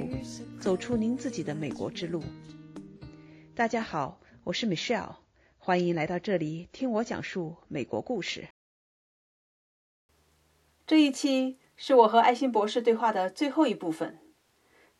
[0.00, 0.08] 路，
[0.60, 2.22] 走出您自己的美国之路。
[3.54, 5.16] 大家好，我是 Michelle，
[5.56, 8.48] 欢迎来到这里听我讲述美国故事。
[10.86, 14.18] 这一期是我和爱心博士对话的最后一部分。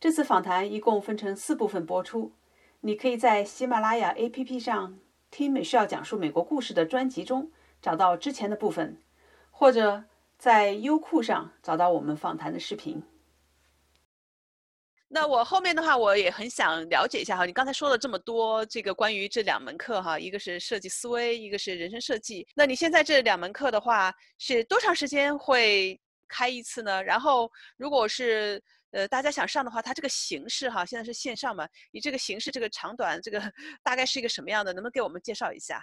[0.00, 2.32] 这次访谈一共分成四部分播出，
[2.80, 4.98] 你可以在喜马拉雅 APP 上
[5.30, 9.00] 听 Michelle 讲述美国故事的专辑中找到之前的部分，
[9.50, 10.04] 或者。
[10.38, 13.02] 在优酷上找到我们访谈的视频。
[15.10, 22.46] 那我后面的话，我也很想了解一下哈，你刚才说了这么多，这个关于这两门课哈，一个是设计思维，一个是人生设计。
[22.54, 27.02] 那你现在这两门课的话，是多长时间会开一次呢？
[27.02, 31.66] 然后，如果是呃大家想上的话，它这个形式哈，现在是线上嘛？
[31.90, 33.40] 你这个形式，这个长短，这个
[33.82, 34.74] 大概是一个什么样的？
[34.74, 35.82] 能不能给我们介绍一下？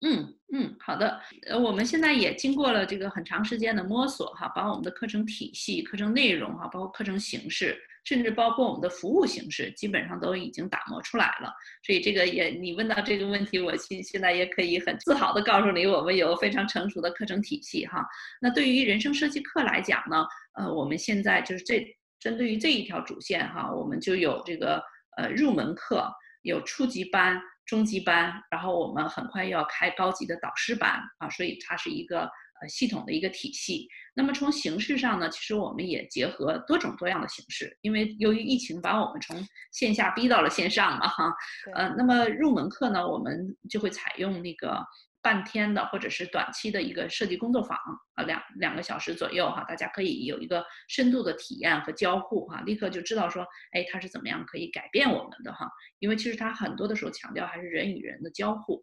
[0.00, 1.20] 嗯嗯，好的。
[1.46, 11.52] 呃，我们现在也经过了这个很长时间的摸索哈，把我们的课程体系、课程内容哈，包括课程形式，甚至包括我们的服务形式，基本上都已经打磨出来了。
[11.84, 18.04] 所以这个也，你问到这个问题，我现现在也可以很自豪的告诉你，我们有非常成熟的课程体系哈。
[18.40, 21.86] 那对于人生设计课来讲呢，呃，我们现在就是这
[22.18, 24.82] 针对于这一条主线哈，我们就有这个
[25.16, 26.10] 呃入门课，
[26.42, 27.40] 有初级班。
[27.66, 32.28] 中级班，然后我们很快要开高级的导师班啊，所以它是一个
[32.60, 33.88] 呃系统的一个体系。
[34.14, 41.32] 那么从形式上呢，其实我们也结合多种多样的形式，因为由于疫情把我们从线下逼到了线上嘛哈，
[41.74, 44.84] 呃，那么入门课呢，我们就会采用那个。
[45.22, 47.76] 半天的或者是短期的一个设计工作坊
[48.14, 55.68] 啊，两两个小时左右哈，大家可以有一个深度的体验和交互哈，立刻就知道说，哎，它是怎么样可以改变我们的哈，
[55.98, 58.82] 因为其实它很多的时候强调还是人与人的交互，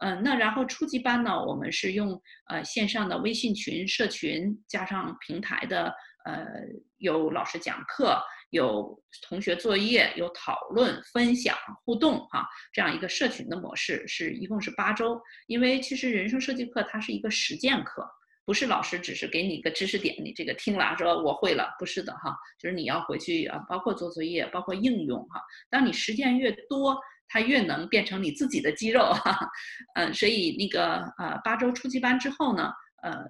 [0.00, 5.94] 嗯，那然后初级班呢，我们是用呃线上的微信群社群加上平台的
[6.28, 6.46] 呃
[6.98, 8.22] 有老师讲课。
[8.50, 15.20] 有同学作业，有讨论、分享、互动，哈，这样一个社群的模式，是一共是八周。
[15.48, 18.08] 因为其实人生设计课它是一个实践课，
[18.46, 25.42] 不是老师只是给你一个知识点，你这个听了说我会了，不是的哈，就是你要回去啊，包括做作业，包括应用哈。
[25.68, 29.38] 当你实践越多，它越能变成你自己的肌肉哈。
[29.94, 32.72] 嗯，所以那个呃八周初级班之后呢，
[33.02, 33.26] 呃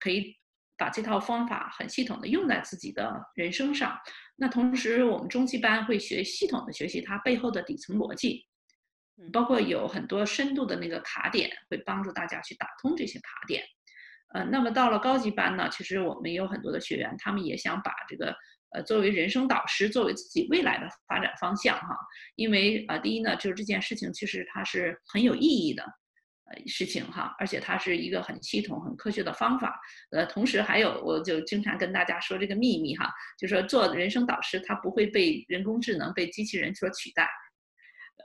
[0.00, 0.36] 可以。
[0.80, 4.00] 把这套方法很系统的用在自己的人生上，
[4.34, 8.46] 那同时我们中期班会学系统的学习它背后的底层逻辑，
[9.30, 13.62] 包括有很多深度的那个卡点，会帮助大家去打通这些卡点。
[14.32, 18.34] 呃，那么到了高级班呢，其实我们也有很多的学员，他们也想把这个
[18.70, 21.94] 呃作为人生导师，作为自己未来的发展方向哈，
[22.36, 25.84] 因为呃第一呢，就是这件事情其实它是很有意义的。
[26.66, 29.80] 事情哈，而且它是一个很系统、很科学的方法。
[30.10, 37.28] 呃，同时还有，我就经常跟大家说这个秘密哈，就说做人生导师，他不会被人工智能、被机器人所取代，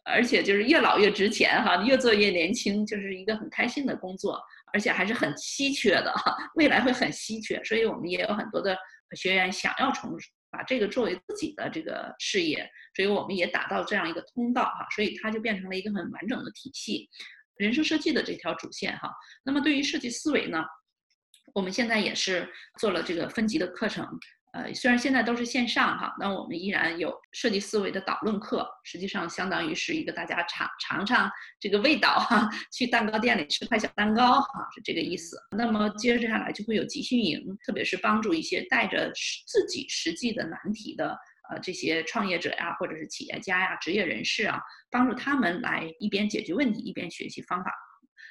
[0.03, 4.42] 而且就是越老越值钱哈，越做越年轻，就是一个很开心的工作，
[4.74, 7.63] 而且还是很稀缺的哈， 未来会很稀缺。
[7.63, 8.78] 所以我们也有很多的
[9.16, 10.12] 学员想要从
[10.50, 17.09] 把这个作为自己的这个事业，所以我们也打造这样一个通道哈，所以它就变成了一个很完整的体系。
[17.57, 19.09] 人生设计的这条主线哈，
[19.43, 20.63] 那么对于设计思维呢，
[21.53, 22.47] 我们现在也是
[22.79, 24.05] 做了这个分级的课程，
[24.53, 35.38] 呃，虽然现在都是线上哈，那我们依然有设计思维的导论课，实际上相当于是一个大家尝尝尝这个味道哈， 去蛋糕店里吃块小蛋糕哈，是这个意思。
[35.51, 39.11] 那么接着下来就会有集训营，特别是帮助一些带着
[39.47, 41.17] 自己实际的难题的。
[41.50, 47.72] 呃，这些创业者呀，或者是企业家呀、职业人士啊，帮助他们来一边解决问题，一边学习方法。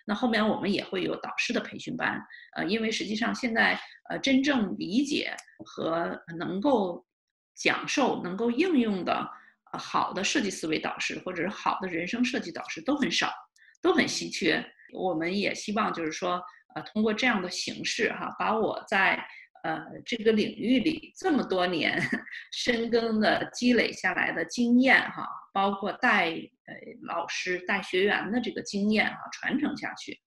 [0.07, 2.21] 那后面我们也会有导师的培训班，
[2.57, 3.81] 呃，因为实际上现在
[4.11, 7.07] 呃，真正理解和能够
[7.55, 9.27] 讲授、能够应用的
[9.73, 13.33] 好的设计思维导师，或者是好的人生设计导师都很少，
[13.81, 14.63] 都很稀缺。
[14.93, 16.43] 我们也希望就是说，
[16.75, 19.27] 呃，通过这样的形式哈，把我在
[19.65, 21.99] 呃，这个领域里这么多年
[22.53, 30.21] 深耕的积累下来的经验哈，包括带呃老师带学员的这个经验哈，传承下去。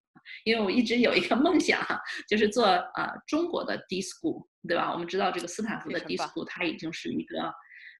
[0.43, 1.79] 因为我一直有一个梦想，
[2.27, 4.91] 就是做呃中国的 D School，对吧？
[4.91, 7.53] 我们知道这个斯坦福的 D School，它已经是一个，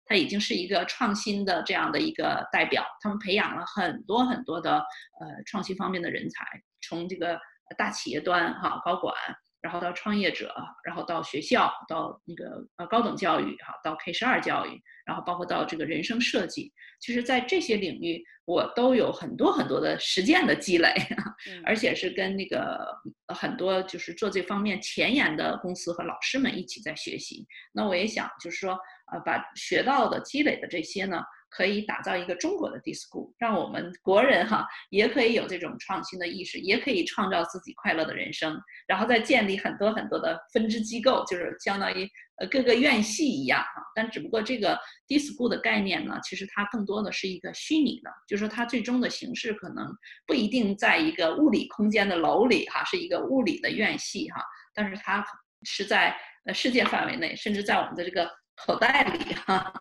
[0.05, 2.83] 它已经是一个创新的这样的一个代表。
[2.99, 6.43] 他们培养了很多很多的呃创新方面的人才，
[6.81, 7.39] 从这个
[7.77, 9.13] 大企业端哈高管。
[9.61, 20.93] 然后到创业者，然后到学校，到那个呃高等教育哈，到 K 十二教育，然后包括到这个人生设计，其实，在这些领域，我都有很多很多的实践的积累，
[21.65, 22.87] 而且是跟那个
[23.33, 27.45] 很多就是做这方面前沿的公司和老师们一起在学习。
[27.73, 28.77] 那我也想就是说，
[29.11, 42.07] 呃，把学到的、积累的这些呢，可以打造一个中国的 disco，让我们国人哈也可以有这种创新的意识，也可以创造自己快乐的人生，然后再建立很多很多的分支机构，就是相当于
[42.37, 43.81] 呃各个院系一样哈。
[43.95, 44.77] 但只不过这个
[45.07, 49.87] disco 的概念呢，其实它更多的是一个虚拟的，就是说它最终的形式可能
[50.25, 55.25] 不一定在一个物理空间的楼里哈，是一个物理的院系哈，但是它
[55.63, 56.15] 是在
[56.45, 58.29] 呃世界范围内，甚至在我们的这个。
[58.65, 59.71] 口袋里哈，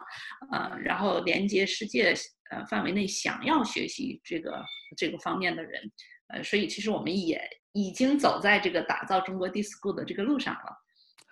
[0.52, 2.14] 呃，然后连接世界
[2.50, 4.64] 呃范围内想要学习这个
[4.96, 5.90] 这个方面的人，
[6.28, 7.40] 呃，所以其实我们也
[7.73, 10.86] 已经走在这个打造中国 DISCO 的这个路上了。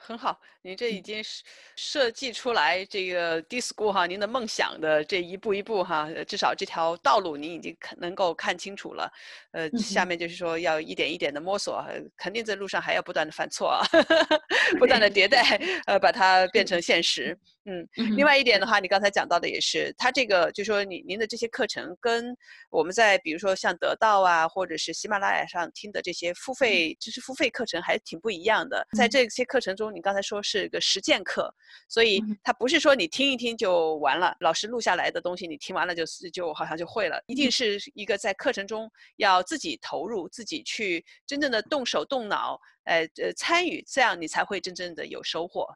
[0.06, 1.43] 很好，您这已经是
[1.77, 9.11] 设计出来这个 D School 哈，您的梦想的这一步一步哈，至少这条道路您已经看能够看清楚了。
[9.53, 11.83] 呃，下面就是说要一点一点的摸索，
[12.19, 13.81] 肯定在路上还要不断的犯错啊，
[14.79, 15.41] 不断的迭代，
[15.87, 17.39] 呃，把它变成现实。
[17.66, 22.37] 嗯，另外一点的话，你刚才讲到的也是，它这个就说你您的这些课程跟
[22.69, 28.87] 我们在比如说像得到啊，或者是喜马拉雅上听的这些付费知识付费课程还挺不一样的。
[28.94, 31.50] 在这些课程中，你刚才说是个实践课，
[31.88, 45.66] 所以它不是说你听一听就完了，老师录下来的东西你听完了就就好像就会了，一定是一个在课程中要自己投入，自己去真正的动手动脑，呃呃参与，这样你才会真正的有收获。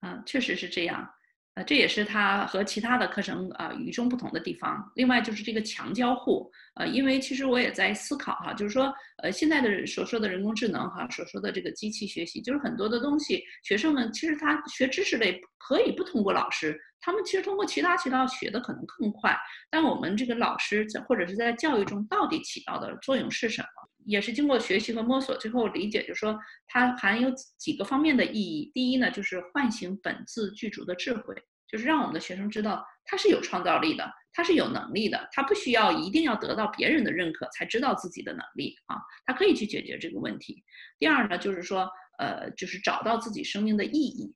[0.00, 1.06] 嗯，确实是这样。
[1.54, 4.90] 呃，这也是它和其他的课程啊与众不同的地方。
[4.96, 8.92] 另外就是这个强交互，呃，因为其实我也在思考哈，就是说，
[9.22, 19.36] 呃，现在的所说的人工智能哈，所说的这个机器学习，就是很多的东西，学生们其实他学知识类可以不通过老师，他们其实通过其他渠道学的可能更快。
[19.70, 23.83] 但我们这个老师在或者是在教育中到底起到的作用是什么？
[24.06, 28.70] 也是经过学习和摸索，最后理解，就是说它含有几个方面的意义。
[28.74, 31.34] 第一呢，就是唤醒本自具足的智慧，
[31.68, 38.96] 就是让我们的学生知道他是有创造力的，他是有能力的，他不需要一定要得到别人的认可才知道自己的能力啊，
[39.26, 40.62] 他可以去解决这个问题。
[40.98, 44.34] 第二呢，就是说，呃，就是找到自己生命的意义。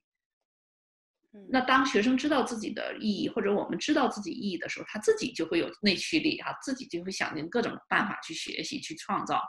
[1.51, 9.41] 那当学生知道自己的意义，或者我们知道自己意义的时候，他自己就会有内驱力哈，自己就会想尽各种办法去学习、去创造。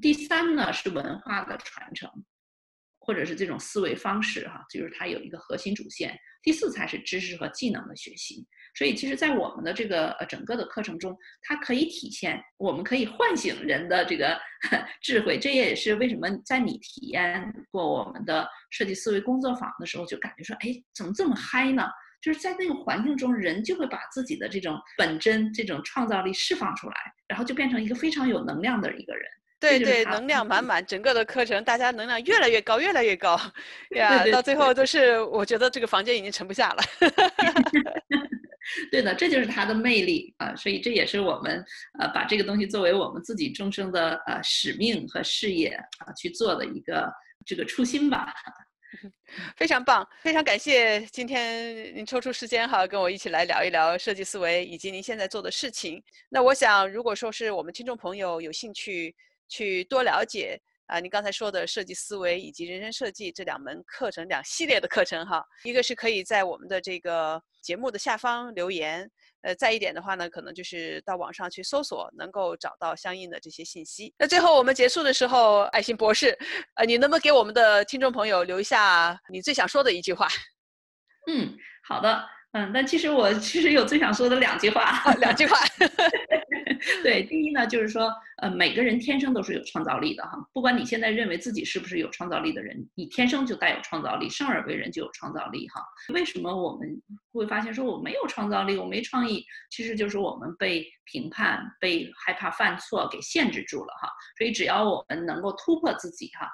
[0.00, 2.08] 第三呢是文化的传承，
[3.00, 6.16] 或者是这种思维方式哈，就是它有一个核心主线。
[6.42, 8.46] 第四才是知识和技能的学习。
[8.74, 14.40] 所以，其实，在我们的这个呃整个的课程中，它可以体现，我们可以唤醒人的这个
[15.02, 15.38] 智慧。
[15.38, 21.88] 这也是为什么在你体验过我们的设计思维工作坊的时候，就感觉说，哎，怎么这么嗨呢？
[22.22, 26.94] 就是在那个环境中，人就会把自己的这种本真、这种创造力释放出来，
[27.26, 29.26] 然后就变成一个非常有能量的一个人。
[29.60, 33.38] 对对，能量满满，整个的课程大家能量越来越高，越来越高，
[33.94, 36.82] 呀，到最后都是我觉得这个房间已经盛不下了。
[38.90, 40.54] 对的，这就是它的魅力啊！
[40.54, 41.64] 所以这也是我们
[41.98, 45.68] 呃把这个东西作为我们自己终生的呃使命和事业
[45.98, 47.12] 啊去做的一个
[47.44, 48.32] 这个初心吧。
[49.56, 56.02] 非常棒，非常感谢今天您抽出时间哈跟我一起来聊一聊设计思维以及您现在做的事情。
[56.28, 59.14] 那我想，如果说是我们听众朋友有兴趣
[59.50, 60.58] 去多了解。
[60.86, 69.08] 啊，您刚才说的设计思维以及人生设计这两门课程，两系列的课程哈，一个是可以在我们的这个节目的下方留言，
[69.42, 74.12] 呃，再一点的话呢，可能就是到网上去搜索，能够找到相应的这些信息。
[74.18, 76.36] 那最后我们结束的时候，爱心博士，
[76.74, 80.26] 呃，你能不能给我们的听众朋友留下你最想说的一句话？
[81.28, 85.56] 嗯，好的，嗯，但其实我其实有最想说的两句话，两句话。
[87.02, 95.82] 对，第一呢，就是说，呃，每个人天生都是有创造力的哈，不管你现在认为自己是不是有创造力的人，你天生就带有创造力，生而为人就有创造力哈。
[96.12, 97.00] 为什么我们
[97.32, 104.08] 会发现说我没有创造力，我没创意，其实就是我们被评判、被害怕犯错给限制住了哈。
[104.38, 106.50] 所以只要我们能够突破自己哈。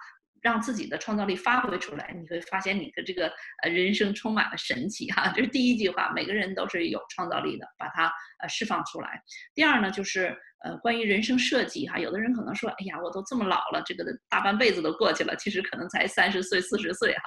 [0.46, 3.26] 让自己的创造力发挥出来，你会发现你的这个
[3.64, 5.32] 呃人生充满了神奇哈。
[5.34, 8.06] 这是第一句话，每个人都是有创造力的，把它
[8.40, 9.20] 呃释放出来。
[9.56, 17.22] 第二呢，就是呃关于人生设计哈，有的人可能说，哎呀，我都这么老了，这个大半辈子都过去了，其实可能才三十岁、四十岁哈。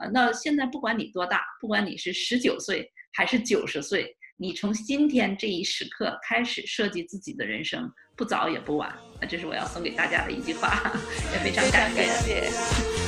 [0.00, 7.92] 呃，那现在不管你多大，不管你是十九岁还是九十岁，你从今天这一时刻开始设计自己的人生。
[8.16, 10.92] 不早也不晚，那这是我要送给大家的一句话，
[11.32, 11.90] 也非常感
[12.22, 12.99] 谢。